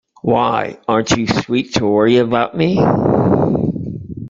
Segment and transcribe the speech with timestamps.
[0.23, 2.79] Why, aren't you sweet to worry about me!